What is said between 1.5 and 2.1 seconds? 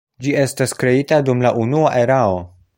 Unua